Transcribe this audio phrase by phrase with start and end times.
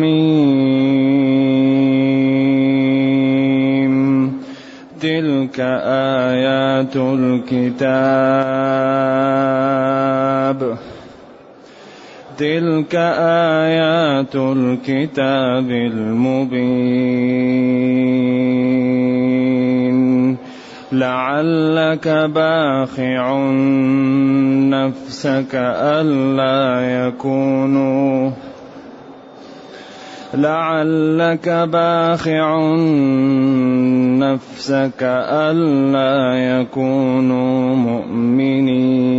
[0.00, 0.72] ميم.
[5.00, 7.78] تلك آيات الكتاب.
[12.38, 17.38] تلك آيات الكتاب المبين.
[20.92, 23.38] لعلك باخع
[24.68, 28.30] نفسك ألا يكونوا.
[30.34, 32.76] لعلك باخع
[34.18, 39.18] نفسك ألا يكونوا مؤمنين.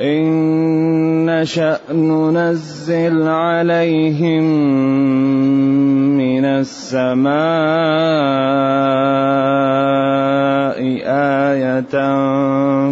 [0.00, 0.26] إن
[1.26, 4.46] نشأ ننزل عليهم
[6.36, 7.36] من السماء
[11.48, 11.96] آية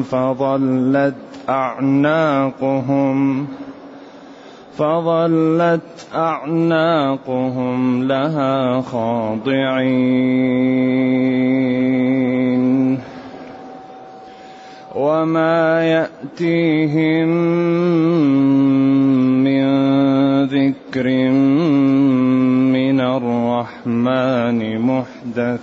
[0.02, 1.14] فظلت
[1.48, 3.18] أعناقهم
[4.76, 10.24] فظلت أعناقهم لها خاضعين.
[14.94, 17.30] وما يأتيهم
[20.44, 21.06] ذكر
[22.76, 25.60] من الرحمن محدث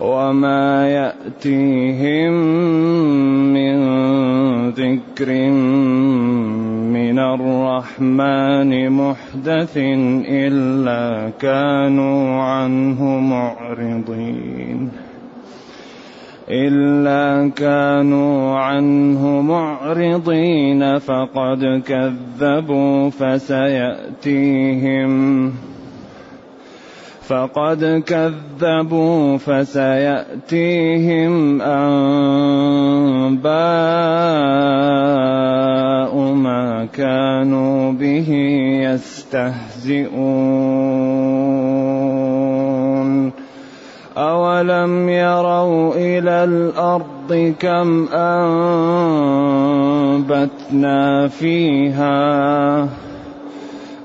[0.00, 2.32] وما يأتيهم
[3.54, 3.76] من
[4.70, 5.30] ذكر
[6.90, 9.76] من الرحمن محدث
[10.28, 14.90] إلا كانوا عنه معرضين
[16.48, 24.54] إلا كانوا عنه معرضين فقد كذبوا فسيأتيهم
[27.28, 30.82] فقد كذبوا فسيأتيهم
[31.62, 33.44] أنباء
[36.32, 38.30] ما كانوا به
[38.84, 40.24] يستهزئون
[44.70, 48.08] أولم يروا إلى الأرض كم
[50.14, 52.88] أنبتنا فيها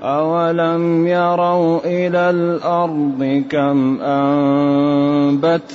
[0.03, 4.01] أولم يروا إلى الأرض كم
[5.21, 5.69] أنبتنا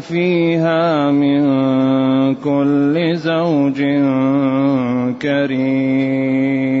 [0.00, 1.40] فيها من
[2.34, 3.82] كل زوج
[5.22, 6.80] كريم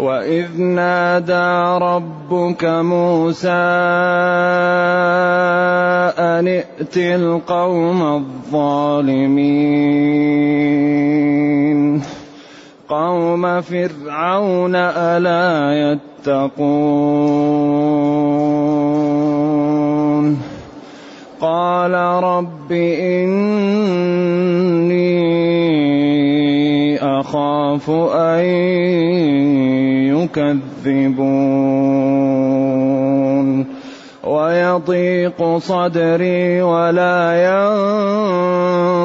[0.00, 3.48] وإذ نادى ربك موسى
[6.18, 9.60] أن ائت القوم الظالمين
[12.88, 15.72] قوم فرعون ألا
[16.26, 17.20] يتقون
[21.40, 21.94] قال
[22.24, 23.40] رب إني
[27.20, 28.44] أخاف أن
[30.24, 31.80] يكذبون
[34.24, 37.32] ويضيق صدري ولا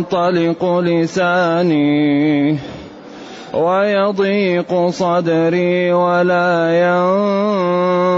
[0.02, 2.57] ينطلق لساني
[3.54, 6.69] ويضيق صدري ولا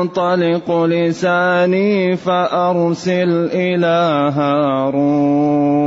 [0.01, 5.77] ينطلق لساني فأرسل إلى هارون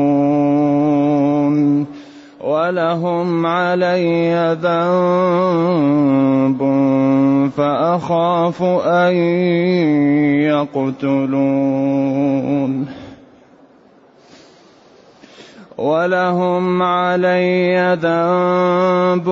[2.41, 5.81] ولهم علي ذنب
[7.57, 9.15] فأخاف أن
[10.49, 12.21] يقتلون
[15.79, 19.27] ولهم علي ذنب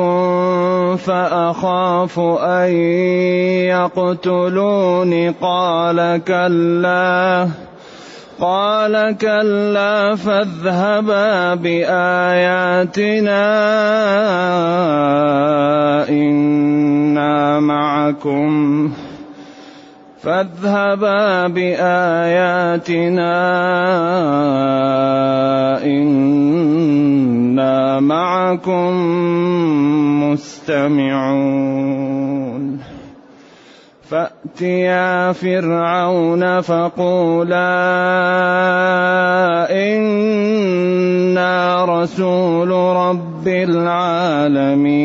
[0.97, 2.71] فأخاف أن
[3.69, 7.49] يقتلون قال كلا
[8.41, 13.45] قال كلا فاذهبا بآياتنا
[16.09, 18.93] إنا معكم.
[20.23, 23.35] فاذهبا بآياتنا
[25.85, 28.93] إنا معكم
[30.23, 32.38] مستمعون.
[34.59, 37.57] فأتيا فرعون فقولا
[39.71, 44.99] إنا رسول رب العالمين.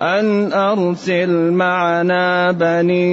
[0.00, 3.08] أن أرسل معنا بني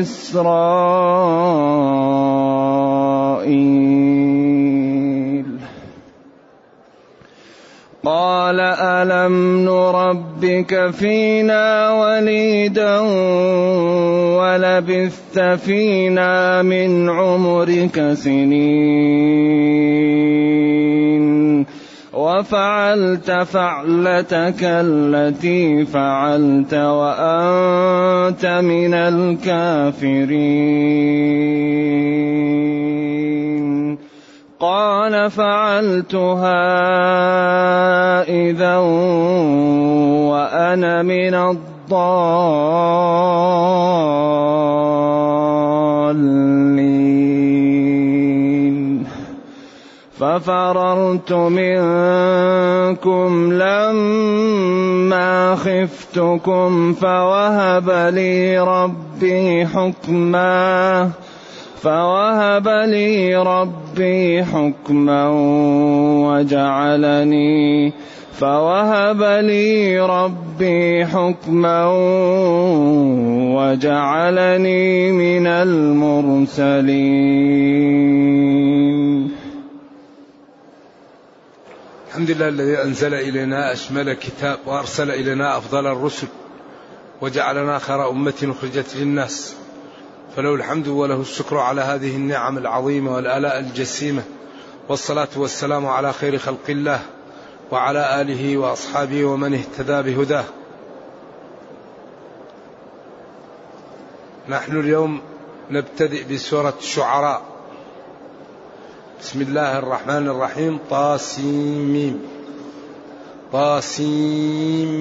[0.00, 1.18] إسرائيل.
[8.04, 12.98] قال ألم نربك فينا وليدا
[14.38, 19.58] ولبثت فينا من عمرك سنين
[22.12, 30.28] وفعلت فعلتك التي فعلت وأنت من الكافرين
[34.60, 36.52] قال فعلتها
[38.22, 38.76] إذا
[40.26, 41.58] وأنا من الضالين.
[50.18, 61.10] ففررت منكم لما خفتكم فوهب لي ربي حكما
[61.82, 65.28] فوهب لي ربي حكما
[66.26, 67.92] وجعلني
[68.32, 71.86] فوهب لي ربي حكما
[73.56, 76.88] وجعلني من المرسلين.
[82.08, 86.26] الحمد لله الذي أنزل إلينا أشمل كتاب وأرسل إلينا أفضل الرسل
[87.20, 89.54] وجعلنا خير أمة أخرجت للناس.
[90.36, 94.22] فله الحمد وله الشكر على هذه النعم العظيمة والآلاء الجسيمة.
[94.88, 97.00] والصلاة والسلام على خير خلق الله
[97.70, 100.44] وعلى آله وأصحابه ومن اهتدى بهداه.
[104.48, 105.20] نحن اليوم
[105.70, 107.42] نبتدئ بسورة الشعراء.
[109.20, 110.78] بسم الله الرحمن الرحيم.
[110.90, 112.22] طاسيم.
[113.52, 114.98] طاسيم.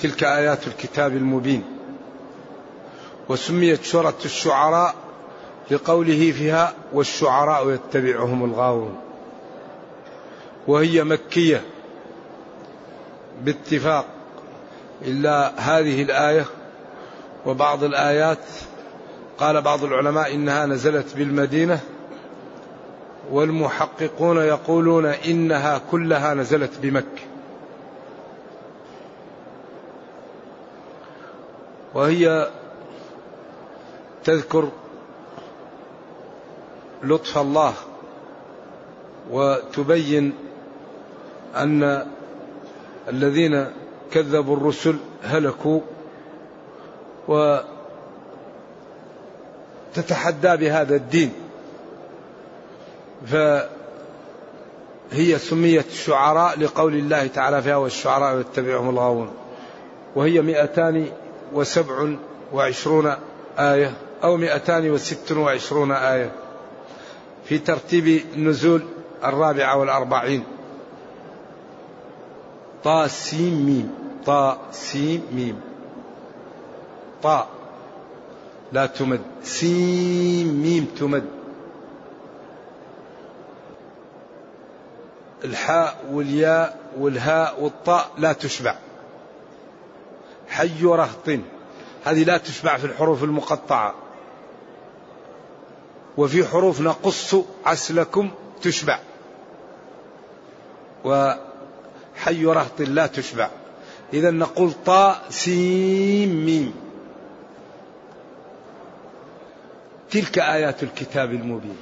[0.00, 1.73] تلك آيات الكتاب المبين.
[3.28, 4.94] وسميت سورة الشعراء
[5.70, 8.96] لقوله فيها والشعراء يتبعهم الغاوون.
[10.66, 11.62] وهي مكية
[13.42, 14.06] باتفاق
[15.02, 16.44] إلا هذه الآية
[17.46, 18.44] وبعض الآيات.
[19.38, 21.80] قال بعض العلماء إنها نزلت بالمدينة
[23.30, 27.22] والمحققون يقولون إنها كلها نزلت بمكة.
[31.94, 32.50] وهي
[34.24, 34.68] تذكر
[37.02, 37.74] لطف الله
[39.30, 40.34] وتبين
[41.56, 42.06] أن
[43.08, 43.66] الذين
[44.10, 45.80] كذبوا الرسل هلكوا
[49.96, 51.32] وتتحدى بهذا الدين.
[53.26, 53.68] فهي
[55.38, 59.34] سميت شعراء لقول الله تعالى فيها والشعراء يتبعهم الغاوون.
[60.16, 61.08] وهي مئتان
[61.52, 62.14] وسبع
[62.52, 63.14] وعشرون
[63.58, 63.92] آية.
[64.24, 66.32] أو مئتان وست وعشرون آية
[67.44, 68.82] في ترتيب النزول
[69.24, 70.44] الرابعة والأربعين.
[72.84, 73.94] طا سين ميم.
[74.26, 75.60] طا سين ميم.
[77.22, 77.48] طا.
[78.72, 79.20] لا تمد.
[79.42, 81.24] سين ميم تمد.
[85.44, 88.74] الحاء والياء والهاء والطاء لا تشبع.
[90.48, 91.28] حي رهط.
[92.04, 94.03] هذه لا تشبع في الحروف المقطعة.
[96.16, 98.30] وفي حروف نقص عسلكم
[98.62, 98.98] تشبع.
[101.04, 103.50] وحي رهط لا تشبع.
[104.12, 106.74] إذا نقول طاء سين ميم.
[110.10, 111.76] تلك آيات الكتاب المبين.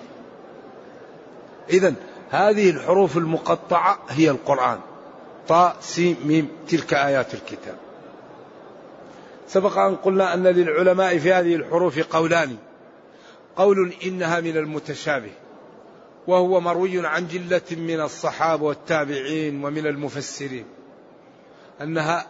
[1.70, 1.94] إذا
[2.30, 4.78] هذه الحروف المقطعة هي القرآن.
[5.48, 7.76] طاء سين ميم تلك آيات الكتاب.
[9.48, 12.56] سبق أن قلنا أن للعلماء في هذه الحروف قولان.
[13.56, 15.32] قول إنها من المتشابه
[16.26, 20.66] وهو مروي عن جلة من الصحابة والتابعين ومن المفسرين
[21.80, 22.26] أنها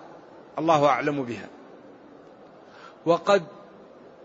[0.59, 1.49] الله أعلم بها.
[3.07, 3.43] وقد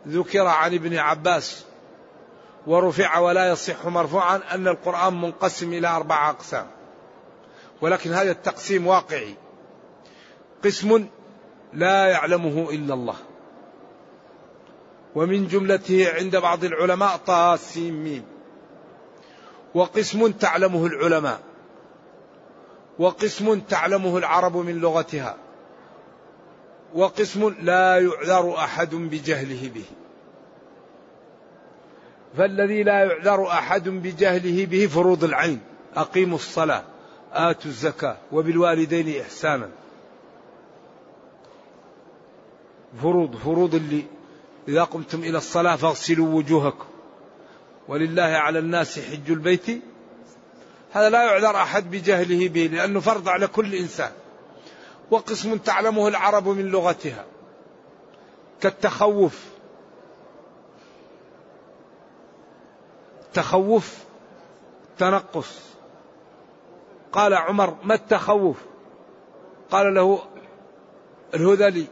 [0.07, 1.65] ذكر عن ابن عباس
[2.67, 6.67] ورفع ولا يصح مرفوعا أن القرآن منقسم إلى أربعة أقسام
[7.81, 9.35] ولكن هذا التقسيم واقعي.
[10.63, 11.07] قسم
[11.73, 13.15] لا يعلمه إلا الله.
[15.17, 18.25] ومن جملته عند بعض العلماء طاسيم
[19.75, 21.39] وقسم تعلمه العلماء.
[22.99, 25.35] وقسم تعلمه العرب من لغتها.
[26.95, 29.85] وقسم لا يعذر أحد بجهله به.
[32.37, 35.59] فالذي لا يعذر أحد بجهله به فروض العين.
[35.95, 36.83] أقيموا الصلاة
[37.33, 39.69] آتوا الزكاة وبالوالدين إحسانا.
[43.01, 44.03] فروض فروض اللي
[44.67, 46.85] إذا قمتم إلى الصلاة فاغسلوا وجوهكم.
[47.87, 49.81] ولله على الناس حج البيت.
[50.91, 54.11] هذا لا يعذر أحد بجهله به لأنه فرض على كل إنسان.
[55.11, 57.25] وقسم تعلمه العرب من لغتها.
[58.61, 59.45] كالتخوف.
[63.33, 63.97] تخوف
[64.97, 65.59] تنقص.
[67.11, 68.57] قال عمر ما التخوف؟
[69.71, 70.19] قال له
[71.33, 71.85] الهذلي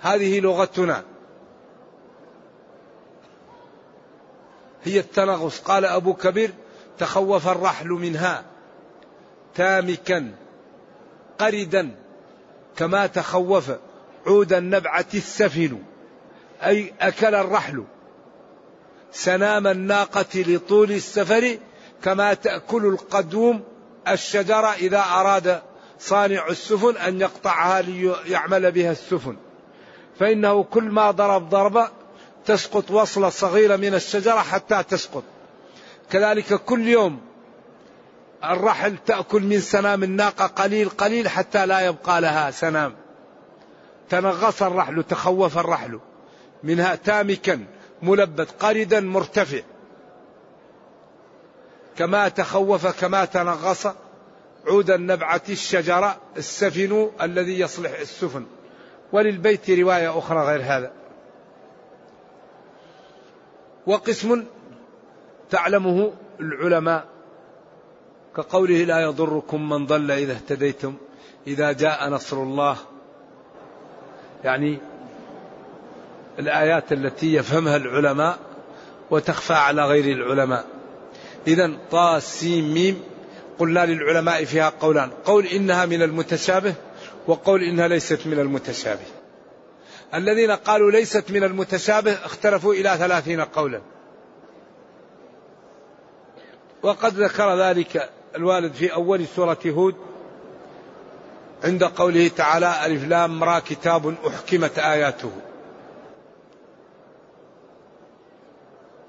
[0.00, 1.04] هذه لغتنا.
[4.84, 5.60] هي التنغص.
[5.60, 6.50] قال أبو كبير
[6.98, 8.44] تخوف الرحل منها
[9.54, 10.34] تامكا
[11.38, 11.94] قردا
[12.76, 13.70] كما تخوف
[14.26, 15.78] عود النبعة السفل
[16.62, 17.84] أي أكل الرحل.
[19.12, 21.58] سنام الناقة لطول السفر
[22.02, 23.62] كما تأكل القدوم
[24.08, 25.62] الشجرة إذا أراد
[25.98, 29.36] صانع السفن أن يقطعها ليعمل بها السفن.
[30.18, 31.88] فإنه كل ما ضرب ضربة
[32.50, 35.22] تسقط وصلة صغيرة من الشجرة حتى تسقط.
[36.10, 37.20] كذلك كل يوم
[38.44, 42.94] الرحل تأكل من سنام الناقة قليل قليل حتى لا يبقى لها سنام.
[44.08, 46.00] تنغص الرحل تخوف الرحل.
[46.62, 47.64] منها تامكا
[48.02, 49.60] ملبد قردا مرتفع.
[51.96, 53.86] كما تخوف كما تنغص
[54.66, 58.46] عود النبعة الشجرة السفن الذي يصلح السفن.
[59.12, 60.99] وللبيت رواية أخرى غير هذا.
[63.90, 64.44] وقسم
[65.50, 67.04] تعلمه العلماء.
[68.36, 70.94] كقوله لا يضركم من ضل إذا اهتديتم
[71.46, 72.76] إذا جاء نصر الله.
[74.44, 74.78] يعني
[76.38, 78.38] الآيات التي يفهمها العلماء
[79.10, 80.64] وتخفى على غير العلماء.
[81.46, 83.02] إذا طا سين ميم
[83.58, 85.10] قلنا للعلماء فيها قولان.
[85.24, 86.74] قول إنها من المتشابه
[87.26, 89.19] وقول إنها ليست من المتشابه.
[90.14, 93.80] الذين قالوا ليست من المتشابه اختلفوا إلى ثلاثين قولا.
[96.82, 99.94] وقد ذكر ذلك الوالد في أول سورة هود
[101.64, 105.32] عند قوله تعالى ألف لام را كتاب أحكمت آياته.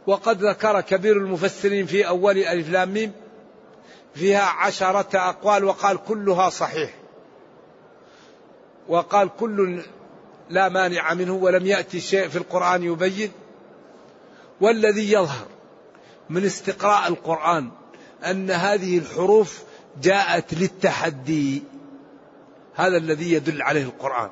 [0.08, 3.12] وقد ذكر كبير المفسرين في أول ألف لام ميم
[4.15, 6.93] فيها عشرة أقوال وقال كلها صحيح.
[8.88, 9.81] وقال كل
[10.51, 13.31] لا مانع منه ولم يأتي شيء في القرآن يبين.
[14.62, 15.48] والذي يظهر
[16.29, 17.72] من استقراء القرآن
[18.25, 19.63] أن هذه الحروف
[20.01, 21.63] جاءت للتحدي.
[22.75, 24.29] هذا الذي يدل عليه القرآن.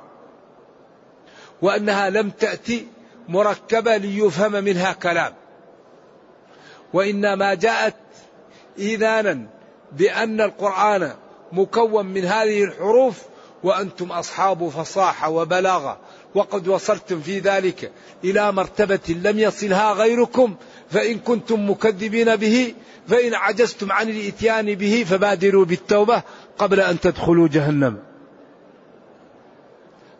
[1.61, 2.87] وأنها لم تأتي
[3.27, 5.33] مركبة ليفهم منها كلام.
[6.93, 7.95] وإنما جاءت
[8.79, 9.47] إيذانا
[9.91, 11.11] بأن القرآن
[11.51, 13.23] مكون من هذه الحروف
[13.63, 15.99] وأنتم أصحاب فصاحة وبلاغة
[16.35, 17.91] وقد وصلتم في ذلك
[18.23, 20.55] إلى مرتبة لم يصلها غيركم
[20.89, 22.73] فإن كنتم مكذبين به
[23.07, 26.23] فإن عجزتم عن الإتيان به فبادروا بالتوبة
[26.57, 27.97] قبل أن تدخلوا جهنم.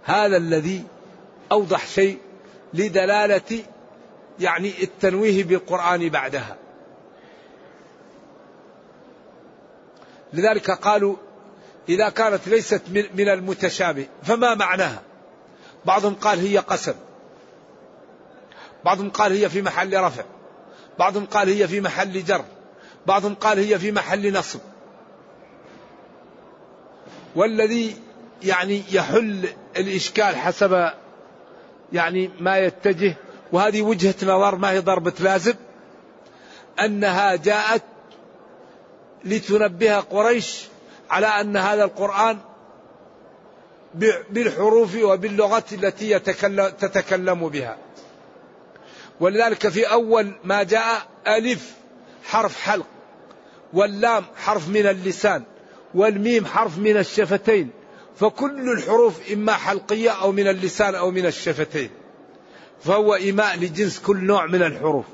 [0.03, 0.83] هذا الذي
[1.51, 2.17] أوضح شيء
[2.73, 3.63] لدلالة
[4.39, 6.57] يعني التنويه بالقرآن بعدها.
[10.33, 11.15] لذلك قالوا
[11.89, 15.01] إذا كانت ليست من المتشابه فما معناها؟
[15.85, 16.93] بعضهم قال هي قسم.
[18.85, 20.23] بعضهم قال هي في محل رفع.
[20.99, 22.45] بعضهم قال هي في محل جر.
[23.07, 24.59] بعضهم قال هي في محل نصب.
[27.35, 27.95] والذي
[28.43, 30.89] يعني يحل الإشكال حسب
[31.93, 33.15] يعني ما يتجه
[33.51, 35.53] وهذه وجهة نظر ما هي ضربة لازم
[36.79, 37.83] أنها جاءت
[39.25, 40.67] لتنبه قريش
[41.09, 42.37] على أن هذا القرآن
[44.29, 46.19] بالحروف وباللغة التي
[46.79, 47.77] تتكلم بها.
[49.19, 51.73] ولذلك في أول ما جاء ألف
[52.23, 52.85] حرف حلق
[53.73, 55.43] واللام حرف من اللسان
[55.93, 57.69] والميم حرف من الشفتين
[58.19, 61.89] فكل الحروف إما حلقية أو من اللسان أو من الشفتين.
[62.83, 65.05] فهو إيماء لجنس كل نوع من الحروف.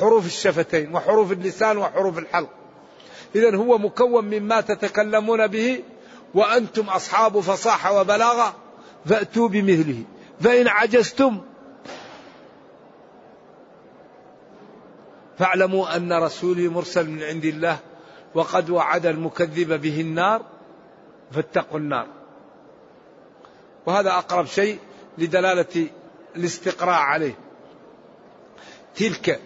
[0.00, 2.50] حروف الشفتين وحروف اللسان وحروف الحلق.
[3.34, 5.82] إذا هو مكون مما تتكلمون به
[6.34, 8.56] وأنتم أصحاب فصاحة وبلاغة
[9.06, 10.02] فأتوا بمثله.
[10.40, 11.40] فإن عجزتم
[15.38, 17.78] فاعلموا أن رسولي مرسل من عند الله
[18.34, 20.42] وقد وعد المكذب به النار
[21.32, 22.06] فاتقوا النار.
[23.86, 24.78] وهذا أقرب شيء
[25.18, 25.86] لدلالة
[26.36, 27.38] الاستقراء عليه.
[28.96, 29.40] تلك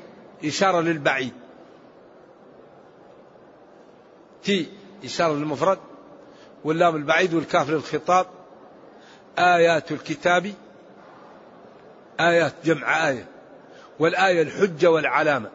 [0.44, 1.39] إشارة للبعيد.
[4.44, 4.66] تي
[5.04, 5.78] إشارة للمفرد
[6.64, 8.26] واللام البعيد والكاف للخطاب.
[9.38, 10.52] آيات الكتاب
[12.20, 13.26] آيات جمع آية
[13.98, 15.50] والآية الحجة والعلامة.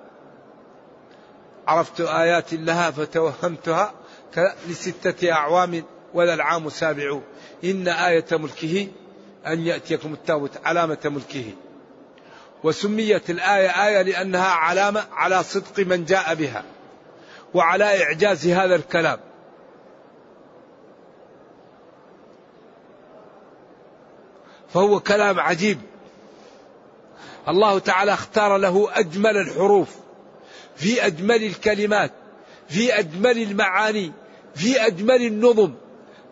[1.68, 3.94] عرفت آيات لها فتوهمتها
[4.68, 7.20] لستة أعوام ولا العام سابع.
[7.64, 8.88] إن آية ملكه
[9.48, 11.46] أن يأتيكم التابوت علامة ملكه.
[12.64, 16.64] وسميت الآية آية لأنها علامة على صدق من جاء بها.
[17.56, 19.20] وعلى إعجاز هذا الكلام.
[24.74, 25.80] فهو كلام عجيب.
[27.48, 29.90] الله تعالى اختار له أجمل الحروف
[30.76, 32.12] في أجمل الكلمات
[32.70, 34.12] في أجمل المعاني
[34.56, 35.74] في أجمل النظم.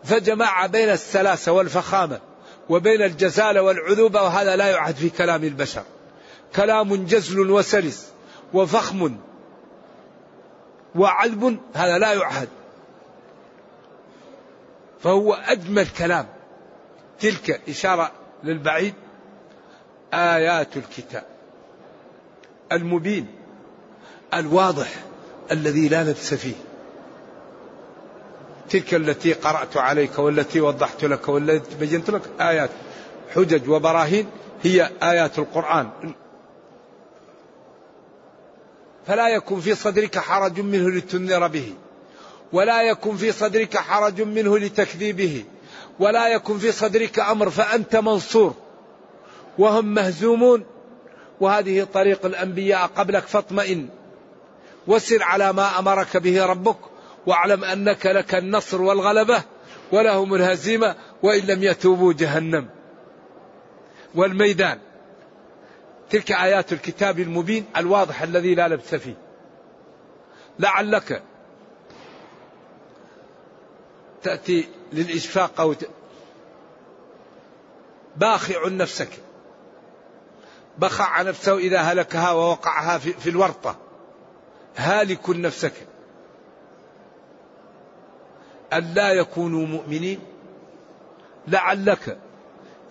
[0.04, 2.20] فجمع بين السلاسة والفخامة
[2.68, 5.82] وبين الجزالة والعذوبة وهذا لا يعد في كلام البشر.
[6.56, 8.12] كلام جزل وسلس
[8.54, 9.16] وفخم
[10.94, 12.48] وعذب هذا لا يعهد.
[15.00, 16.26] فهو أجمل كلام.
[17.20, 18.12] تلك إشارة
[18.44, 18.94] للبعيد.
[20.14, 21.24] آيات الكتاب.
[22.72, 23.26] المبين.
[24.34, 24.88] الواضح.
[25.52, 26.54] الذي لا لبس فيه.
[28.70, 32.22] تلك التي قرأت عليك والتي وضحت لك والتي بينت لك.
[32.40, 32.70] آيات.
[33.34, 34.26] حجج وبراهين.
[34.62, 36.14] هي آيات القرآن.
[39.06, 41.74] فلا يكن في صدرك حرج منه لتنذر به
[42.52, 45.44] ولا يكن في صدرك حرج منه لتكذيبه
[45.98, 48.54] ولا يكن في صدرك أمر فأنت منصور
[49.58, 50.64] وهم مهزومون.
[51.40, 53.88] وهذه طريق الأنبياء قبلك فاطمئن
[54.86, 56.76] وسر على ما أمرك به ربك
[57.26, 59.42] واعلم أنك لك النصر والغلبة
[59.92, 62.68] ولهم الهزيمة وإن لم يتوبوا جهنم
[64.14, 64.78] والميدان.
[66.10, 69.14] تلك آيات الكتاب المبين الواضح الذي لا لبس فيه.
[70.58, 71.22] لعلك
[74.22, 75.74] تأتي للإشفاق أو
[78.16, 79.08] باخع نفسك.
[80.78, 83.76] بخع نفسه إذا هلكها ووقعها في الورطة.
[84.76, 85.72] هالك نفسك.
[88.72, 90.20] أن لا يكونوا مؤمنين.
[91.48, 92.18] لعلك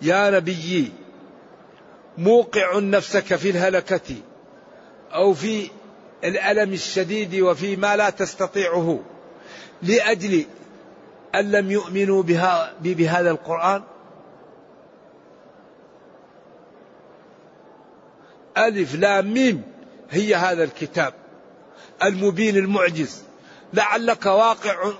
[0.02, 1.03] يا نبيي
[2.18, 4.16] موقع نفسك في الهلكة
[5.14, 5.70] أو في
[6.24, 9.00] الألم الشديد وفي ما لا تستطيعه
[9.82, 10.44] لأجل
[11.34, 13.82] أن لم يؤمنوا بها بهذا القرآن؟
[18.58, 19.62] ألف لام ميم
[20.10, 21.14] هي هذا الكتاب
[22.02, 23.22] المبين المعجز.
[23.72, 24.92] لعلك واقع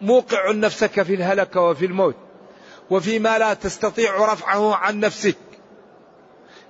[0.00, 2.16] موقع نفسك في الهلكة وفي الموت
[2.90, 5.36] وفيما لا تستطيع رفعه عن نفسك.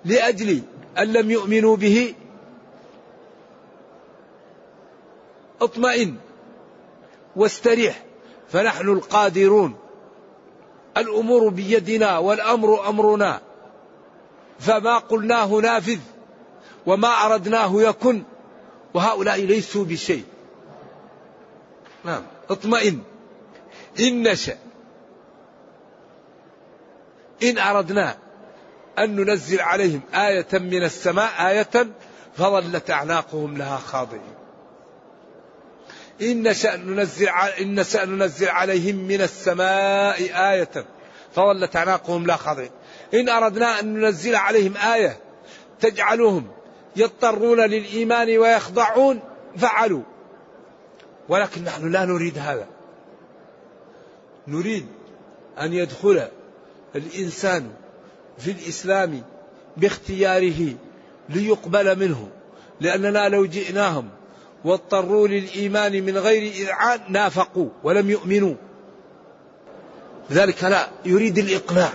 [0.05, 0.63] لأجل
[0.99, 2.15] أن لم يؤمنوا به.
[5.61, 6.15] اطمئن
[7.37, 8.05] واستريح
[8.49, 9.75] فنحن القادرون.
[10.97, 13.41] الأمور بيدنا والأمر أمرنا.
[14.61, 15.99] فما قلناه نافذ
[16.87, 18.23] وما أردناه يكن
[18.95, 20.25] وهؤلاء ليسوا بشيء.
[22.05, 22.99] نعم اطمئن.
[24.01, 24.59] إن نشأ.
[27.43, 28.22] إن أردنا.
[28.99, 31.87] أن ننزل عليهم آية من السماء آية
[32.37, 34.35] فظلت أعناقهم لها خاضعين.
[36.23, 37.29] إن نشأ ننزل
[37.61, 40.17] إن نشأ ننزل عليهم من السماء
[40.53, 40.87] آية
[41.35, 42.71] فظلت أعناقهم لها خاضعين.
[43.15, 45.17] إن أردنا أن ننزل عليهم آية
[45.81, 46.51] تجعلهم
[46.97, 49.21] يضطرون للإيمان ويخضعون
[49.57, 50.03] فعلوا.
[51.29, 52.67] ولكن نحن لا نريد هذا.
[54.47, 54.87] نريد
[55.61, 56.29] أن يدخل
[56.97, 57.71] الإنسان
[58.45, 59.23] في الإسلام
[59.77, 60.75] باختياره
[61.29, 62.29] ليقبل منه
[62.81, 64.09] لأننا لو جئناهم
[64.65, 68.55] واضطروا للإيمان من غير إذعان نافقوا ولم يؤمنوا.
[70.31, 71.93] لذلك لا يريد الإقناع.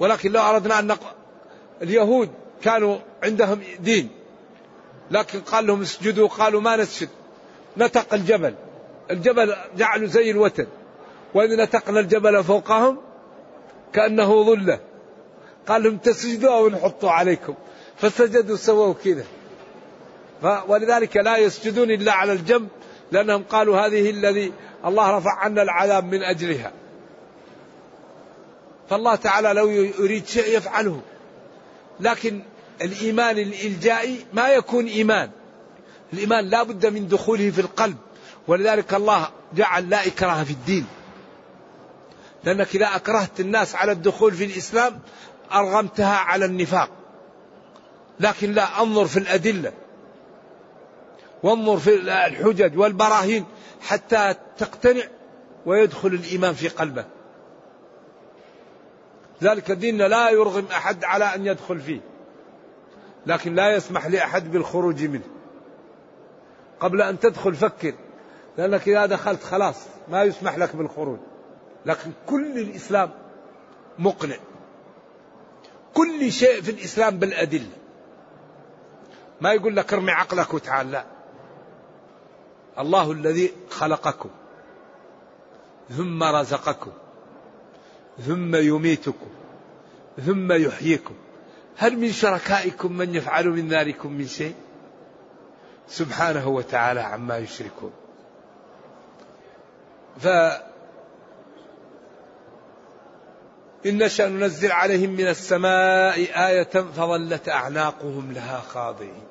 [0.00, 1.14] ولكن لو أردنا أن نق...
[1.82, 2.30] اليهود
[2.62, 4.08] كانوا عندهم دين
[5.10, 7.08] لكن قال لهم اسجدوا قالوا ما نسجد
[7.76, 8.54] نتق الجبل.
[9.10, 10.66] الجبل جعلوا زي الوتن
[11.34, 12.98] وإذ نتقنا الجبل فوقهم
[13.94, 14.80] كأنه ظلة.
[15.68, 17.54] قال لهم تسجدوا أو نحطوا عليكم.
[17.96, 19.24] فسجدوا سووا كذا.
[20.68, 22.68] ولذلك لا يسجدون إلا على الجنب
[23.12, 24.52] لأنهم قالوا هذه الذي
[24.84, 26.72] الله رفع عنا العذاب من أجلها.
[28.90, 31.00] فالله تعالى لو يريد شيء يفعله.
[32.00, 32.42] لكن
[32.82, 35.30] الإيمان الإلجائي ما يكون إيمان.
[36.12, 37.96] الإيمان لا بد من دخوله في القلب.
[38.48, 40.86] ولذلك الله جعل لا إكراه في الدين.
[42.44, 44.98] لأنك إذا أكرهت الناس على الدخول في الإسلام
[45.52, 46.90] أرغمتها على النفاق.
[48.20, 49.72] لكن لا أنظر في الأدلة.
[51.42, 51.94] وانظر في
[52.26, 53.44] الحجج والبراهين
[53.80, 55.02] حتى تقتنع
[55.66, 57.06] ويدخل الإيمان في قلبك.
[59.42, 62.00] ذلك الدين لا يرغم أحد على أن يدخل فيه.
[63.26, 65.24] لكن لا يسمح لأحد بالخروج منه.
[66.80, 67.94] قبل أن تدخل فكر
[68.58, 69.76] لأنك إذا دخلت خلاص
[70.08, 71.18] ما يسمح لك بالخروج.
[71.86, 73.10] لكن كل الإسلام
[73.98, 74.36] مقنع.
[75.94, 77.76] كل شيء في الإسلام بالأدلة.
[79.40, 81.04] ما يقول لك ارمي عقلك وتعال لا.
[82.78, 84.30] الله الذي خلقكم
[85.90, 86.92] ثم رزقكم
[88.26, 89.28] ثم يميتكم
[90.26, 91.14] ثم يحييكم.
[91.76, 94.54] هل من شركائكم من يفعل من ذلكم من شيء؟
[95.88, 97.92] سبحانه وتعالى عما يشركون.
[103.86, 106.18] إن نشأ ننزل عليهم من السماء
[106.48, 109.22] آية فظلت أعناقهم لها خاضعين.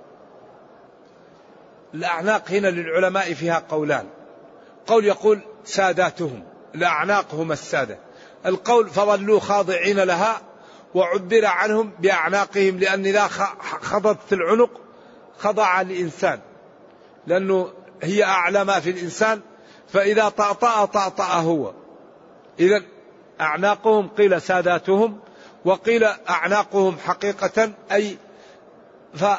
[1.94, 4.06] الأعناق هنا للعلماء فيها قولان.
[4.88, 6.44] قول يقول ساداتهم
[6.76, 8.00] الأعناق هم السادة.
[8.46, 10.42] القول فظلوا خاضعين لها
[10.96, 13.28] وعبر عنهم بأعناقهم لأن إذا
[13.82, 14.82] خضت العنق
[15.40, 16.40] خضع الإنسان
[17.28, 17.72] لأنه
[18.04, 19.42] هي أعلى ما في الإنسان
[19.88, 21.74] فإذا طأطأ طأطأ هو.
[22.60, 22.84] إذا
[23.42, 25.20] أعناقهم قيل ساداتهم
[25.66, 28.18] وقيل أعناقهم حقيقة أي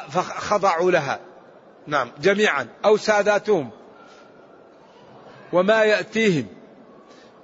[0.09, 1.19] فخضعوا لها.
[1.87, 2.67] نعم جميعا.
[2.85, 3.69] أو ساداتهم.
[5.53, 6.45] وما يأتيهم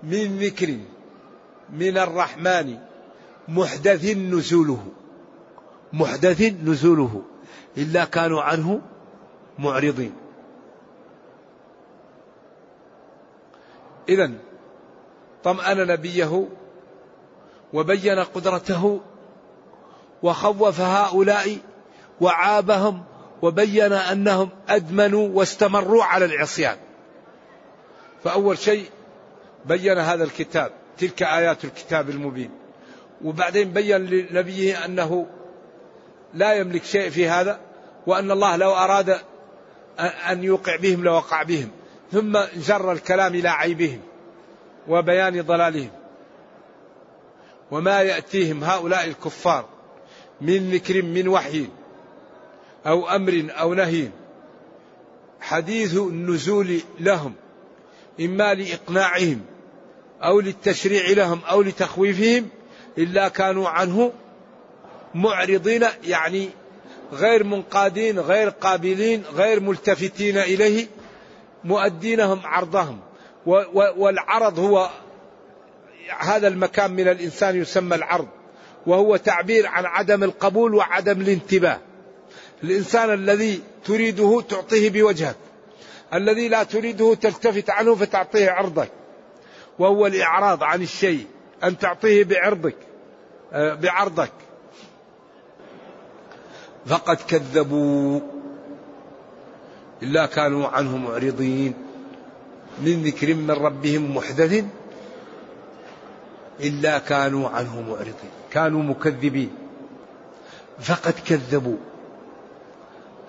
[0.03, 0.77] من ذكر
[1.69, 2.77] من الرحمن
[3.47, 4.87] محدث نزوله.
[5.93, 7.21] محدث نزوله.
[7.77, 8.81] إلا كانوا عنه
[9.59, 10.13] معرضين.
[14.09, 14.31] إذا
[15.43, 16.47] طمأن نبيه
[17.73, 19.01] وبين قدرته
[20.23, 21.57] وخوف هؤلاء
[22.21, 23.03] وعابهم
[23.41, 26.77] وبين أنهم أدمنوا واستمروا على العصيان.
[28.23, 28.85] فأول شيء
[29.65, 32.51] بين هذا الكتاب تلك آيات الكتاب المبين.
[33.23, 35.27] وبعدين بين لنبيه أنه
[36.33, 37.59] لا يملك شيء في هذا
[38.07, 39.17] وأن الله لو أراد
[39.99, 41.71] أن يوقع بهم لوقع بهم.
[42.11, 44.01] ثم جر الكلام إلى عيبهم
[44.91, 45.89] وبيان ضلالهم.
[47.71, 49.65] وما يأتيهم هؤلاء الكفار
[50.41, 51.67] من ذكر من وحي
[52.85, 54.09] أو أمر أو نهي
[55.41, 57.33] حديث النزول لهم
[58.19, 59.41] إما لإقناعهم
[60.23, 62.49] أو للتشريع لهم أو لتخويفهم
[62.97, 64.11] إلا كانوا عنه
[65.15, 66.49] معرضين يعني
[67.13, 70.87] غير منقادين غير قابلين غير ملتفتين إليه
[71.63, 72.99] مؤدينهم عرضهم
[73.45, 74.89] والعرض هو
[76.19, 78.27] هذا المكان من الإنسان يسمى العرض
[78.87, 81.79] وهو تعبير عن عدم القبول وعدم الانتباه.
[82.63, 85.35] الإنسان الذي تريده تعطيه بوجهك
[86.13, 88.91] الذي لا تريده تلتفت عنه فتعطيه عرضك
[89.79, 91.25] وهو الإعراض عن الشيء
[91.63, 92.75] أن تعطيه بعرضك
[93.53, 94.31] آه، بعرضك.
[96.85, 98.19] فقد كذبوا
[100.03, 101.90] إلا كانوا عنه معرضين.
[102.79, 104.65] من ذكر من ربهم محدث
[106.59, 109.51] إلا كانوا عنه معرضين كانوا مكذبين
[110.79, 111.77] فقد كذبوا.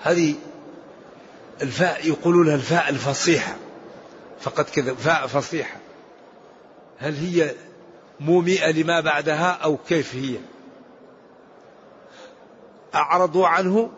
[0.02, 0.34] هذه
[1.62, 3.56] الفاء يقولون لها الفاء الفصيحة
[4.40, 5.76] فقد كذب فاء فصيحة.
[6.98, 7.54] هل هي
[8.20, 10.36] مومئة لما بعدها أو كيف هي؟
[12.94, 13.90] أعرضوا عنه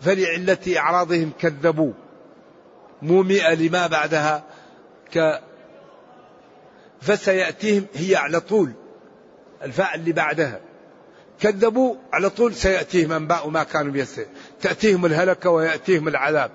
[0.00, 1.92] فلعلة إعراضهم كذبوا.
[3.02, 4.44] مومئة لما بعدها
[5.14, 5.40] ك
[7.00, 8.72] فسيأتيهم هي على طول
[9.62, 10.60] الفاء اللي بعدها.
[11.40, 14.26] كذبوا على طول سيأتيهم أنباء ما كانوا بيسر
[14.60, 16.50] تأتيهم الهلكة ويأتيهم العذاب.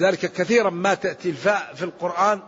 [0.00, 2.40] ذلك كثيرا ما تأتي الفاء في القرآن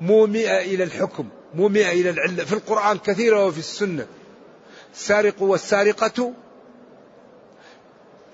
[0.00, 2.44] مومئة إلى الحكم مومئة إلى العلة.
[2.44, 4.06] في القرآن كثيرة وفي السنة.
[4.94, 6.32] السارق والسارقة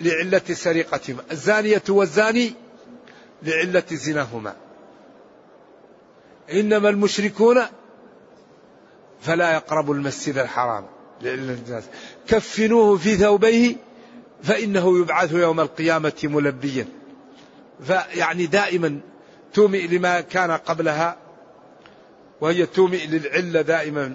[0.01, 2.53] لعلة سرقتهما الزانية والزاني
[3.43, 4.57] لعلة زناهما.
[6.53, 7.63] إنما المشركون
[9.21, 10.87] فلا يقربوا المسجد الحرام
[12.29, 13.77] كفنوه في ثوبيه
[14.43, 16.87] فإنه يبعث يوم القيامة ملبيا.
[17.87, 19.01] فيعني دائما
[19.55, 21.17] تومئ لما كان قبلها
[22.41, 24.15] وهي تومئ للعلة دائما.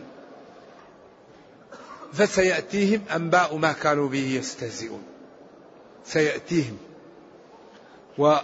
[2.13, 5.03] فسيأتيهم أنباء ما كانوا به يستهزئون.
[6.09, 6.77] سيأتيهم.
[8.17, 8.35] و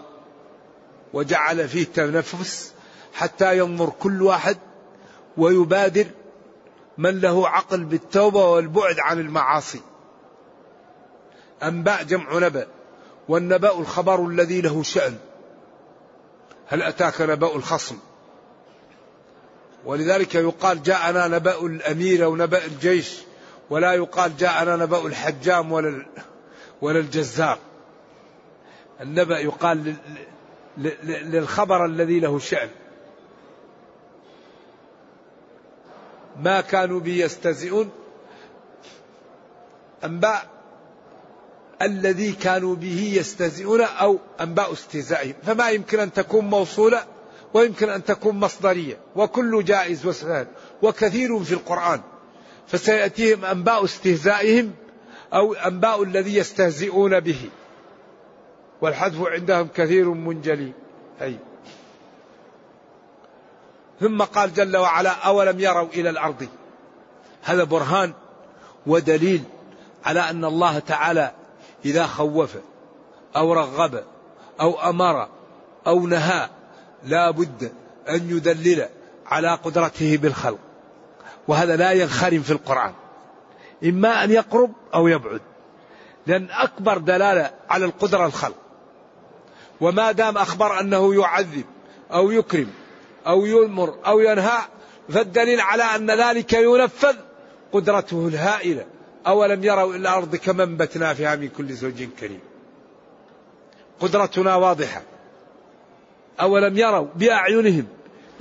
[1.13, 2.73] وجعل فيه تنفس
[3.13, 4.57] حتى ينظر كل واحد
[5.37, 6.05] ويبادر
[6.97, 9.81] من له عقل بالتوبة والبعد عن المعاصي.
[11.63, 12.67] أنباء جمع نبأ
[13.29, 15.17] والنبأ الخبر الذي له شأن.
[16.67, 17.97] هل أتاك نبأ الخصم؟
[19.85, 23.17] ولذلك يقال جاءنا نبأ الأمير أو نبأ الجيش
[23.69, 26.05] ولا يقال جاءنا نبأ الحجام ولا
[26.81, 27.59] ولا الجزار.
[29.01, 29.95] النبأ يقال
[31.03, 32.69] للخبر الذي له شأن.
[36.39, 37.89] ما كانوا به يستهزئون
[40.03, 40.47] أنباء
[41.81, 45.33] الذي كانوا به يستهزئون أو أنباء استهزائهم.
[45.43, 47.05] فما يمكن أن تكون موصولة
[47.53, 48.97] ويمكن أن تكون مصدرية.
[49.15, 50.47] وكل جائز وسهل.
[50.81, 52.01] وكثير في القرآن.
[52.67, 54.73] فسيأتيهم أنباء استهزائهم
[55.35, 57.49] أو أنباء الذي يستهزئون به.
[58.81, 60.71] والحذف عندهم كثير منجلي.
[61.21, 61.37] أي.
[63.99, 66.47] ثم قال جل وعلا أولم يروا إلى الأرض؟
[67.43, 68.13] هذا برهان
[68.87, 69.43] ودليل
[70.05, 71.31] على أن الله تعالى
[71.85, 72.57] إذا خوف
[73.35, 74.03] أو رغب
[74.61, 75.27] أو أمر
[75.87, 76.49] أو نهى
[77.03, 77.71] لا بد
[78.09, 78.87] أن يدلل
[79.25, 80.59] على قدرته بالخلق.
[81.47, 82.93] وهذا لا ينخرم في القرآن.
[83.83, 85.41] إما أن يقرب أو يبعد.
[86.27, 88.55] لأن أكبر دلالة على القدرة الخلق.
[89.81, 91.65] وما دام أخبر أنه يعذب
[92.13, 92.67] أو يكرم
[93.27, 94.57] أو يمر أو ينهى
[95.09, 97.15] فالدليل على أن ذلك ينفذ
[97.73, 98.85] قدرته الهائلة.
[99.27, 102.39] أولم يروا إلى الأرض كما انبتنا فيها من كل زوج كريم.
[103.99, 105.01] قدرتنا واضحة.
[106.41, 107.87] أولم يروا بأعينهم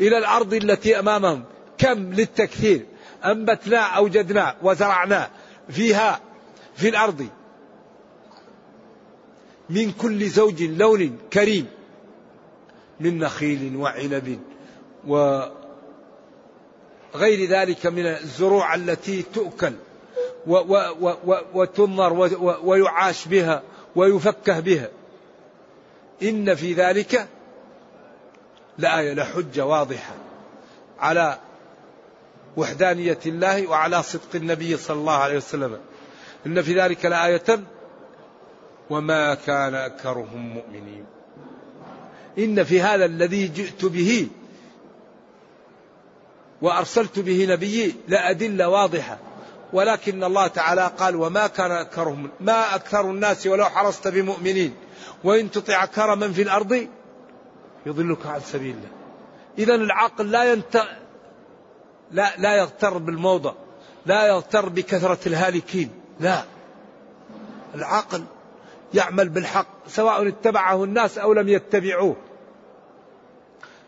[0.01, 1.45] إلى الأرض التي أمامهم.
[1.79, 2.87] كم للتكثير.
[3.25, 5.31] أنبتنا أوجدنا وزرعنا
[5.69, 6.21] فيها
[6.77, 7.29] في الأرض.
[9.71, 11.67] من كل زوج لون كريم.
[13.01, 14.41] من نخيل وعنب
[15.07, 15.51] وغير
[17.49, 19.73] ذلك من الزروع التي تؤكل
[21.55, 22.13] وتنظر
[22.65, 23.63] ويعاش بها
[23.97, 24.89] ويفكه بها.
[26.23, 27.29] إن في ذلك
[28.79, 30.15] لآية لحجة واضحة
[30.99, 31.39] على
[32.57, 35.79] وحدانية الله وعلى صدق النبي صلى الله عليه وسلم.
[36.47, 37.61] إن في ذلك لآية
[38.91, 41.05] وما كان أكثرهم مؤمنين.
[42.39, 44.29] إن في هذا الذي جئت به
[46.63, 49.19] وأرسلت به نبيي لأدلة واضحة.
[49.73, 54.75] ولكن الله تعالى قال وما كان أكثرهم ما أكثر الناس ولو حرصت بمؤمنين.
[55.25, 56.89] وإن تطع أكثر من في الأرض
[57.87, 58.89] يضلك عن سبيل الله.
[59.59, 60.83] إذا العقل لا ينت
[62.15, 63.55] لا لا يغتر بالموضة.
[64.07, 65.91] لا يغتر بكثرة الهالكين.
[66.21, 66.45] لا.
[67.75, 68.25] العقل
[68.95, 69.67] يعمل بالحق.
[69.89, 72.17] سواء اتبعه الناس أو لم يتبعوه.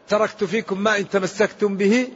[0.09, 2.13] تركت فيكم ما إن تمسكتم به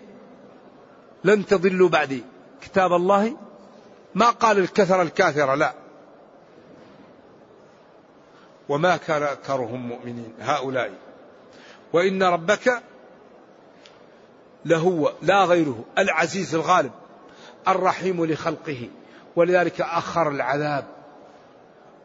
[1.24, 2.24] لن تضلوا بعدي.
[2.62, 3.36] كتاب الله.
[4.14, 5.74] ما قال الكثرة الكاثرة لا.
[8.68, 10.34] وما كان أكثرهم مؤمنين.
[10.40, 10.92] هؤلاء.
[11.92, 12.82] وإن ربك
[14.64, 16.92] لهو لا غيره العزيز الغالب
[17.68, 18.88] الرحيم لخلقه.
[19.36, 20.84] ولذلك أخر العذاب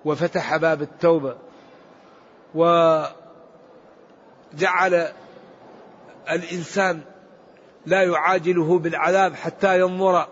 [0.06, 1.36] وفتح باب التوبة
[2.56, 3.14] وجعل
[6.32, 7.02] الإنسان
[7.86, 10.28] لا يعاجله بالعذاب حتى ينظر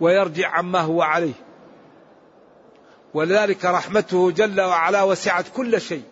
[0.00, 1.34] ويرجع عما هو عليه.
[3.14, 6.04] ولذلك رحمته جل وعلا وسعت كل شيء.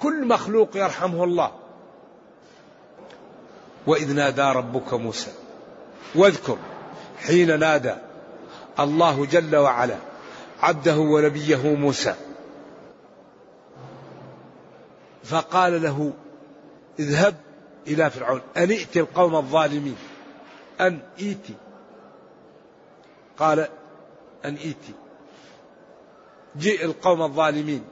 [0.00, 1.52] كل مخلوق يرحمه الله.
[3.86, 5.30] وإذ نادى ربك موسى.
[6.14, 6.58] واذكر
[7.18, 7.94] حين نادى
[8.80, 9.96] الله جل وعلا
[10.60, 12.14] عبده ونبيه موسى.
[15.24, 16.12] فقال له
[16.98, 17.34] اذهب
[17.86, 18.40] إلى فرعون.
[18.56, 19.96] أن ائت القوم الظالمين.
[20.80, 21.54] أن ائتي
[23.38, 23.58] قال
[24.44, 24.94] أن ائتي
[26.56, 27.84] جئ القوم الظالمين.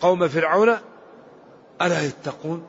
[0.00, 0.76] قوم فرعون
[1.82, 2.66] ألا يتقون؟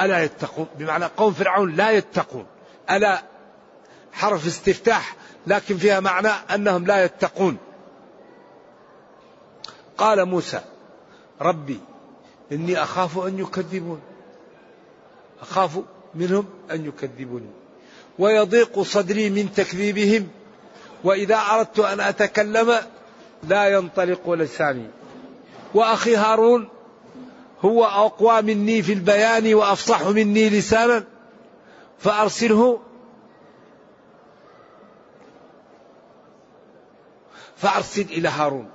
[0.00, 2.46] ألا يتقون؟ بمعنى قوم فرعون لا يتقون.
[2.90, 3.22] ألا
[4.12, 7.56] حرف استفتاح لكن فيها معنى أنهم لا يتقون.
[9.98, 10.60] قال موسى
[11.40, 11.80] ربي
[12.52, 14.00] إني أخاف أن يكذبون.
[15.40, 15.80] أخاف
[16.14, 17.50] منهم أن يكذبوني.
[18.18, 20.28] ويضيق صدري من تكذيبهم.
[21.04, 22.74] وإذا أردت أن أتكلم
[23.42, 24.86] لا ينطلق لساني.
[25.74, 26.68] وأخي هارون
[27.64, 31.04] هو أقوى مني في البيان وأفصح مني لسانا
[31.98, 32.80] فأرسله.
[37.56, 38.68] فأرسل إلى هارون.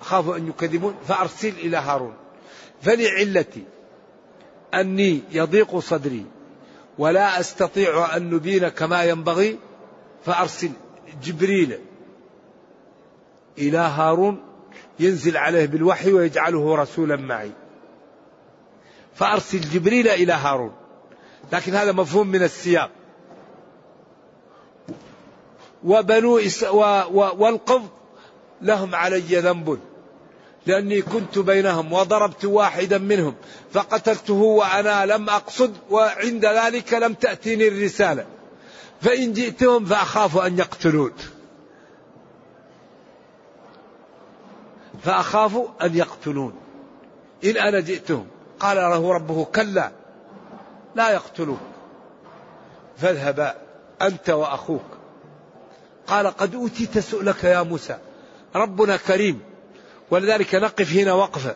[0.00, 2.14] أخاف أن يكذبون فأرسل إلى هارون.
[2.82, 3.64] فلعلتي
[4.74, 6.26] أني يضيق صدري
[6.98, 9.58] ولا أستطيع أن نبين كما ينبغي
[10.24, 10.70] فأرسل
[11.22, 11.78] جبريل
[13.58, 14.42] إلى هارون
[15.00, 17.52] ينزل عليه بالوحي ويجعله رسولا معي.
[19.18, 20.72] فأرسل جبريل إلى هارون.
[21.52, 22.90] لكن هذا مفهوم من السياق.
[25.84, 27.90] وبنو إس و و والقبط
[28.62, 29.78] لهم علي ذنب.
[30.66, 33.34] لأني كنت بينهم وضربت واحدا منهم.
[33.72, 38.26] فقتلته وأنا لم أقصد وعند ذلك لم تأتيني الرسالة.
[39.00, 41.12] فإن جئتهم فأخاف أن يقتلون.
[45.02, 46.52] فأخاف أن يقتلون.
[47.44, 48.26] إن أنا جئتهم.
[48.60, 49.90] قال له ربه كلا
[50.94, 51.58] لا يقتلوك
[52.96, 53.54] فاذهبا
[54.02, 54.84] أنت وأخوك.
[56.06, 57.98] قال قد أوتيت سؤلك يا موسى
[58.54, 59.40] ربنا كريم
[60.10, 61.54] ولذلك نقف هنا وقفة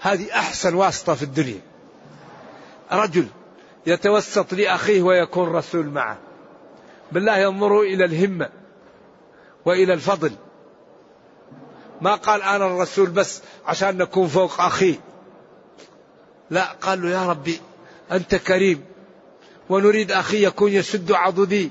[0.00, 1.60] هذه أحسن واسطة في الدنيا.
[2.92, 3.26] رجل
[3.86, 6.18] يتوسط لأخيه ويكون رسول معه.
[7.12, 8.48] بالله ينظروا إلى الهمة
[9.64, 10.32] وإلى الفضل.
[12.00, 14.98] ما قال أنا الرسول بس عشان نكون فوق أخي.
[16.50, 17.60] لا قال له يا ربي
[18.12, 18.84] أنت كريم
[19.68, 21.70] ونريد أخي يكون يشد عضدي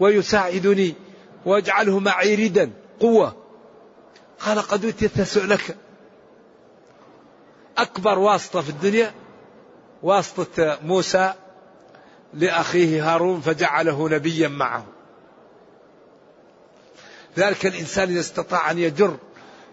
[0.00, 0.94] ويساعدني
[1.46, 3.36] وأجعله معي ردا قوة.
[4.40, 5.76] قال قد أوتيت سؤلك.
[7.78, 9.14] أكبر واسطة في الدنيا
[10.02, 11.34] واسطة موسى
[12.34, 14.86] لأخيه هارون فجعله نبيا معه.
[17.38, 19.16] ذلك الإنسان إذا استطاع أن يجر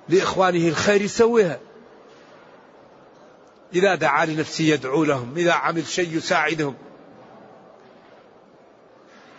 [0.10, 1.60] لإخوانه الخير يسويها.
[3.74, 6.76] إذا دعا لنفسه يدعو لهم إذا عمل شيء يساعدهم.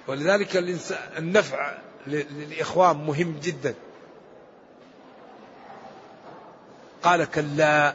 [0.08, 0.56] ولذلك
[1.18, 3.74] النفع للإخوان مهم جدا.
[7.02, 7.94] قال كلا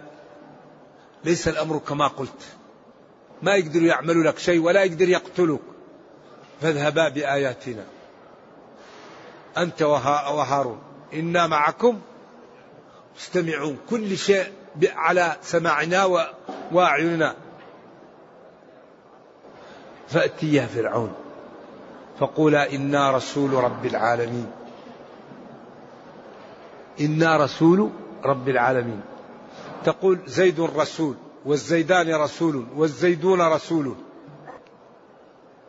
[1.23, 2.43] ليس الأمر كما قلت.
[3.41, 5.61] ما يقدروا يعملوا لك شيء ولا يقدر يقتلوك
[6.61, 7.85] فاذهبا بآياتنا.
[9.57, 10.81] أنت وهارون.
[11.13, 12.01] إنا معكم.
[13.17, 13.77] مستمعون.
[13.89, 14.51] كل شيء
[14.83, 16.05] على سماعنا
[16.71, 17.35] وأعيننا.
[20.07, 21.13] فأتيا فرعون.
[22.19, 24.51] فقولا إنا رسول رب العالمين.
[26.99, 27.91] إنا رسول
[28.25, 29.01] رب العالمين.
[29.85, 33.95] تقول زيد رسول والزيدان رسول والزيدون رسول.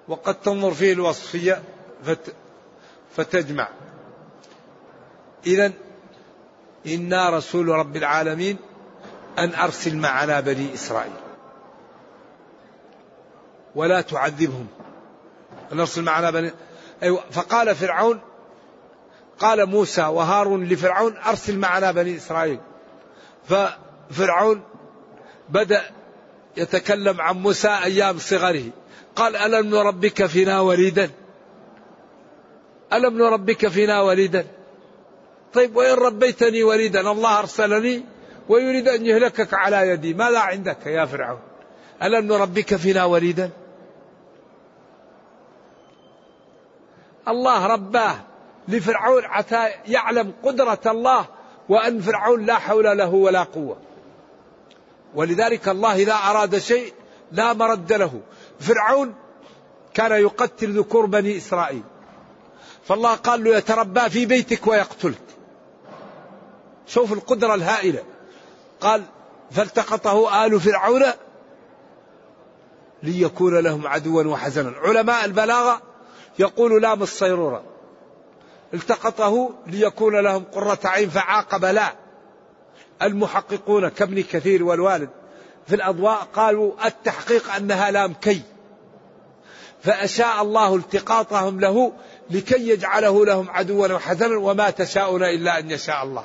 [0.09, 1.63] وقد تنظر فيه الوصفية
[2.05, 2.35] فت
[3.17, 3.69] فتجمع.
[5.47, 5.73] إذا
[6.87, 8.57] إنا رسول رب العالمين
[9.39, 11.13] أن أرسل معنا بني إسرائيل.
[13.75, 14.67] ولا تعذبهم.
[15.73, 16.53] أن أرسل معنا بني
[17.03, 18.21] أيوة فقال فرعون
[19.39, 22.61] قال موسى وهارون لفرعون أرسل معنا بني إسرائيل.
[23.49, 24.63] ففرعون
[25.49, 25.83] بدأ
[26.57, 28.65] يتكلم عن موسى أيام صغره.
[29.17, 31.11] قال ألم نربك فينا وليدا؟
[32.93, 34.47] ألم نربك فينا وليدا؟
[35.55, 38.05] طيب وإن ربيتني وليدا الله أرسلني
[38.49, 40.15] ويريد أن يهلكك على يدي.
[40.15, 41.41] ماذا عندك يا فرعون؟
[42.03, 43.51] ألم نربك فينا وليدا؟
[47.29, 48.17] الله رباه
[48.69, 51.27] لفرعون حتى يعلم قدرة الله
[51.69, 53.77] وأن فرعون لا حول له ولا قوة.
[55.15, 56.93] ولذلك الله إذا أراد شيء
[57.33, 58.21] لا مرد له.
[58.61, 59.15] فرعون
[59.95, 61.83] كان يقتل ذكور بني إسرائيل.
[62.85, 65.23] فالله قال له يتربى في بيتك ويقتلك.
[66.87, 68.03] شوف القدرة الهائلة.
[68.81, 69.03] قال
[69.51, 71.03] فالتقطه آل فرعون
[73.03, 74.73] ليكون لهم عدوا وحزنا.
[74.77, 75.83] علماء البلاغة
[76.39, 77.63] يقول لام الصيرورة
[78.75, 81.93] التقطه ليكون لهم قرة عين فعاقب لا.
[83.03, 85.11] المحققون كابن كثير والوالد
[85.67, 88.43] في الأضواء قالوا التحقيق أنها لام كي.
[89.83, 91.93] فأشاء الله التقاطهم له
[92.31, 96.25] لكي يجعله لهم عدوا وحزنا وما تشاءون إلا أن يشاء الله.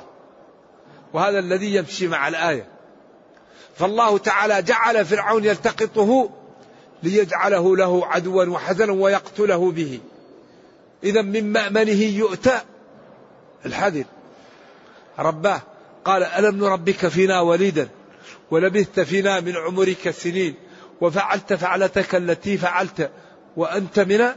[1.12, 2.68] وهذا الذي يمشي مع الآية.
[3.76, 6.30] فالله تعالى جعل فرعون يلتقطه
[7.02, 10.00] ليجعله له عدوا وحزنا ويقتله به.
[11.04, 12.60] إذا من مأمنه يؤتى
[13.66, 14.04] الحذر.
[15.18, 15.60] رباه
[16.04, 17.88] قال ألم نربك فينا وليدا
[18.50, 20.54] ولبثت فينا من عمرك سنين
[21.00, 23.10] وفعلت فعلتك التي فعلت
[23.56, 24.28] وأنت من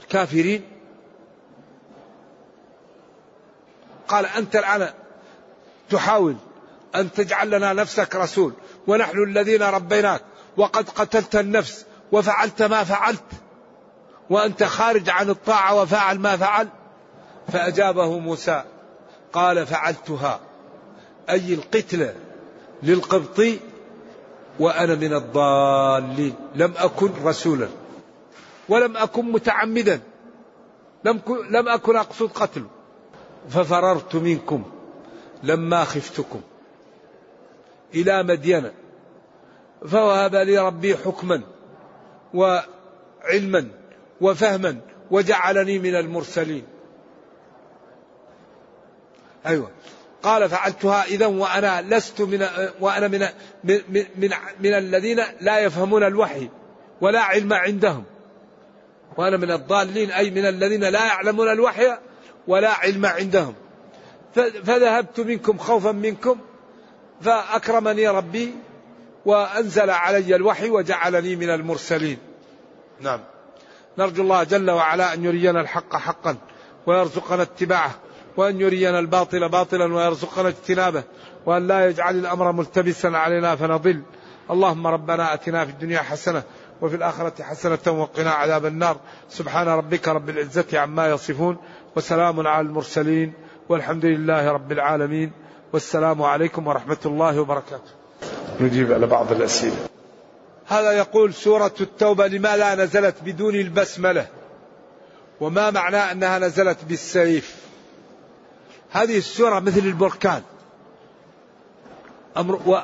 [0.00, 0.62] الكافرين.
[4.08, 4.92] قال أنت الآن
[5.90, 6.36] تحاول
[6.94, 8.52] أن تجعل لنا نفسك رسول.
[8.86, 10.20] ونحن الذين ربيناك
[10.56, 13.24] وقد قتلت النفس وفعلت ما فعلت.
[14.30, 16.68] وأنت خارج عن الطاعة وفعل ما فعل.
[17.52, 18.64] فأجابه موسى
[19.32, 20.40] قال فعلتها.
[21.30, 22.14] أي القتلة
[22.82, 23.60] للقبطي
[24.60, 26.34] وأنا من الضالين.
[26.54, 27.68] لم أكن رسولا.
[28.68, 30.00] ولم أكن متعمدا.
[31.04, 31.20] لم
[31.50, 32.66] لم أكن أقصد قتله
[33.48, 34.64] ففررت منكم.
[35.42, 36.40] لما خفتكم
[37.94, 38.70] إلى مدين
[39.88, 41.42] فوهب لي ربي حكما
[42.34, 43.68] وعلما
[44.20, 44.80] وفهما
[45.10, 46.64] وجعلني من المرسلين.
[49.46, 49.70] أيوة.
[50.22, 52.46] قال فعلتها إذا وأنا لست من
[52.80, 53.26] وأنا من
[53.64, 53.80] من
[54.16, 54.30] من,
[54.60, 56.48] من الذين لا يفهمون الوحي
[57.00, 58.04] ولا علم عندهم.
[59.16, 61.98] وأنا من الضالين أي من الذين لا يعلمون الوحي
[62.48, 63.54] ولا علم عندهم.
[64.34, 66.38] فذهبت منكم خوفا منكم
[67.20, 68.54] فأكرمني ربي
[69.26, 72.18] وأنزل علي الوحي وجعلني من المرسلين.
[73.00, 73.20] نعم.
[73.98, 76.36] نرجو الله جل وعلا أن يرينا الحق حقا
[76.86, 77.94] ويرزقنا اتباعه
[78.36, 81.02] وأن يرينا الباطل باطلا ويرزقنا اجتنابه
[81.46, 84.02] وأن لا يجعل الأمر ملتبسا علينا فنضل.
[84.50, 86.42] اللهم ربنا أتنا في الدنيا حسنة
[86.82, 88.96] وفي الآخرة حسنة وقنا عذاب النار.
[89.28, 91.56] سبحان ربك رب العزة عما يصفون
[91.96, 93.32] وسلام على المرسلين.
[93.68, 95.32] والحمد لله رب العالمين
[95.72, 97.90] والسلام عليكم ورحمة الله وبركاته.
[98.60, 99.76] نجيب على بعض الأسئلة.
[100.66, 104.26] هذا يقول سورة التوبة لماذا نزلت بدون البسملة؟
[105.40, 107.56] وما معنى أنها نزلت بالسيف؟
[108.90, 110.42] هذه السورة مثل البركان.
[112.36, 112.78] أمر و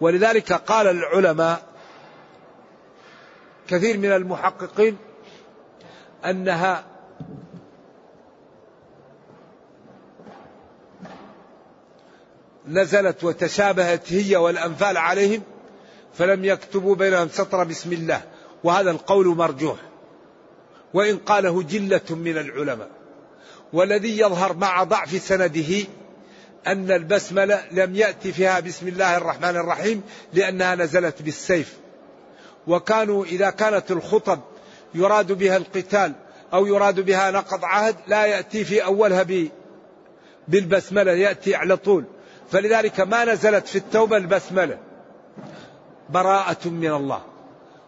[0.00, 1.62] ولذلك قال العلماء
[3.68, 4.96] كثير من المحققين
[6.24, 6.84] أنها
[12.68, 15.42] نزلت وتشابهت هي والأنفال عليهم
[16.18, 18.22] فلم يكتبوا بينهم سطر بسم الله
[18.64, 19.76] وهذا القول مرجوح.
[20.94, 22.90] وإن قاله جلة من العلماء.
[23.72, 25.86] والذي يظهر مع ضعف سنده
[26.66, 30.02] أن البسملة لم يأتي فيها بسم الله الرحمن الرحيم
[30.32, 31.76] لأنها نزلت بالسيف.
[32.66, 34.40] وكانوا إذا كانت الخطب
[34.94, 36.12] يراد بها القتال
[36.52, 39.26] أو يراد بها نقض عهد لا يأتي في أولها
[40.48, 42.04] بالبسملة يأتي على طول.
[42.50, 44.78] فلذلك ما نزلت في التوبة البسملة.
[46.10, 47.20] براءة من الله.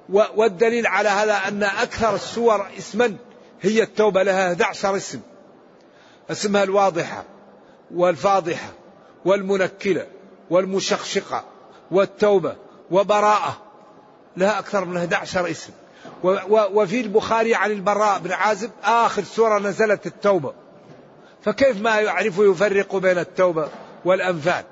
[0.09, 3.17] والدليل على هذا أن أكثر السور اسما
[3.61, 5.21] هي التوبة لها 11 اسم.
[6.31, 7.25] اسمها الواضحة
[7.95, 8.69] والفاضحة
[9.25, 10.07] والمنكلة
[10.51, 11.45] والمشخشقة
[11.91, 12.57] والتوبة
[12.91, 13.63] وبراءة
[14.37, 15.73] لها أكثر من 11 اسم.
[16.49, 20.53] وفي البخاري عن البراء بن عازب آخر سورة نزلت التوبة.
[21.43, 23.69] فكيف ما يعرف يفرق بين التوبة؟
[24.05, 24.65] والأنفال.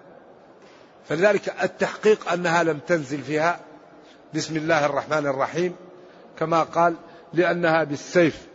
[1.09, 3.61] فلذلك التحقيق أنها لم تنزل فيها
[4.35, 5.77] بسم الله الرحمن الرحيم
[6.39, 6.95] كما قال
[7.33, 8.47] لأنها بالسيف.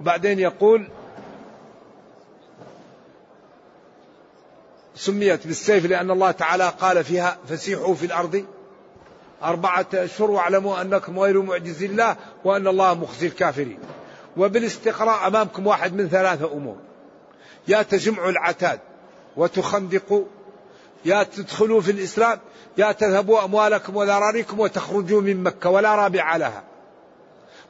[0.00, 0.88] وبعدين يقول
[4.94, 8.44] سميت بالسيف لأن الله تعالى قال فيها فسيحوا في الأرض.
[9.42, 13.78] أربعة أشهر واعلموا أنكم غير معجز الله وأن الله مخزي الكافرين.
[14.36, 16.76] وبالاستقراء أمامكم واحد من ثلاثة أمور.
[17.68, 18.80] يا تجمعوا العتاد.
[19.36, 20.24] وتخندقوا.
[21.04, 22.38] يا تدخلوا في الإسلام
[22.78, 26.64] يا تذهبوا أموالكم وذراريكم وتخرجوا من مكة ولا رابع لها.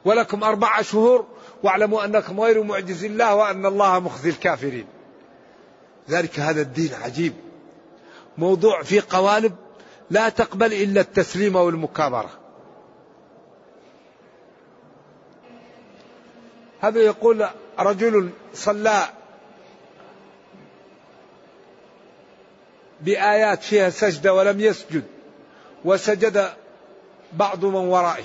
[0.05, 1.25] ولكم أربع شهور
[1.63, 4.87] واعلموا أنكم غير معجز الله وأن الله مخزي الكافرين.
[6.09, 7.33] ذلك هذا الدين عجيب.
[8.37, 9.55] موضوع في قوالب
[10.09, 12.29] لا تقبل إلا التسليم والمكابرة.
[16.81, 17.47] هذا يقول
[17.79, 19.09] رجل صلى
[23.01, 25.03] بآيات فيها سجدة ولم يسجد
[25.85, 26.49] وسجد
[27.33, 28.23] بعض من ورائه.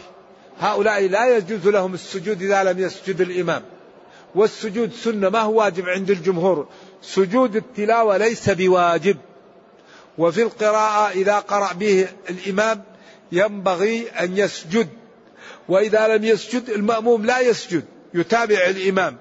[0.60, 3.62] هؤلاء لا يجوز لهم السجود إذا لم يسجد الإمام.
[4.34, 6.68] والسجود سنة ما هو واجب عند الجمهور؟
[7.02, 9.16] سجود التلاوة ليس بواجب.
[10.18, 12.82] وفي القراءة إذا قرأ به الإمام
[13.32, 14.88] ينبغي أن يسجد.
[15.68, 19.18] وإذا لم يسجد المأموم لا يسجد يتابع الإمام.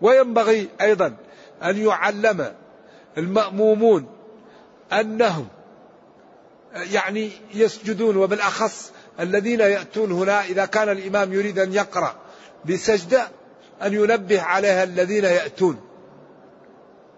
[0.00, 1.16] وينبغي أيضا
[1.62, 2.52] أن يعلم
[3.18, 4.19] المأمومون
[4.92, 5.48] أنهم
[6.74, 12.14] يعني يسجدون وبالأخص الذين يأتون هنا إذا كان الإمام يريد أن يقرأ
[12.64, 13.28] بسجدة
[13.82, 15.80] أن ينبه عليها الذين يأتون.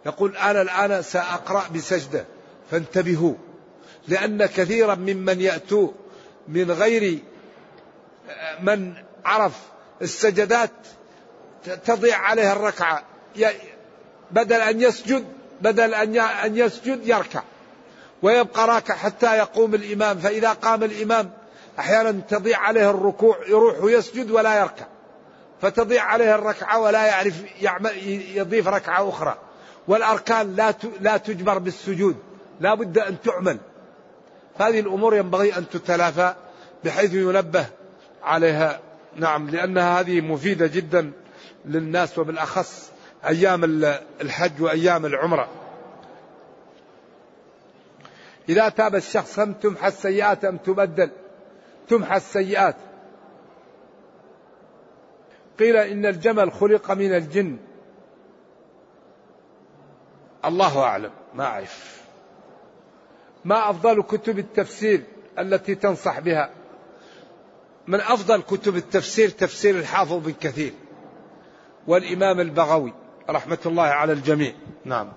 [0.07, 2.25] يقول أنا الآن سأقرأ بسجدة
[2.71, 3.35] فانتبهوا
[4.09, 5.89] لأن كثيرا ممن يأتوا
[6.49, 7.19] من غير
[8.61, 8.95] من
[9.25, 9.53] عرف
[10.03, 10.71] السجدات
[11.85, 13.05] تضيع عليه الركعة.
[14.31, 15.25] بدل أن يسجد
[15.61, 17.43] بدل أن يسجد يركع.
[18.23, 20.19] ويبقى راكع حتى يقوم الإمام.
[20.19, 21.31] فإذا قام الإمام
[21.79, 24.87] أحيانا تضيع عليه الركوع يروح ويسجد ولا يركع.
[25.63, 27.35] فتضيع عليه الركعة ولا يعرف
[28.35, 29.39] يضيف ركعة أخرى.
[29.89, 32.17] والأركان لا لا تجبر بالسجود.
[32.61, 33.59] لا بد أن تعمل.
[34.59, 36.35] هذه الأمور ينبغي أن تتلافى
[36.85, 37.67] بحيث ينبه
[38.23, 38.81] عليها.
[39.17, 41.13] نعم لأنها هذه مفيدة جدا
[41.65, 42.91] للناس وبالأخص
[43.29, 43.85] أيام
[44.21, 45.49] الحج وأيام العمرة.
[48.49, 51.11] إذا تاب الشخص أم تمحى السيئات أم تبدل؟
[51.89, 52.77] تمحى السيئات.
[55.59, 57.57] قيل إن الجمل خلق من الجن.
[60.45, 62.03] الله أعلم ما أعرف.
[63.45, 65.03] ما أفضل كتب التفسير
[65.39, 66.51] التي تنصح بها؟
[67.87, 70.73] من أفضل كتب التفسير تفسير الحافظ بن كثير
[71.87, 72.93] والإمام البغوي
[73.31, 74.53] رحمة الله على الجميع.
[74.85, 75.13] نعم.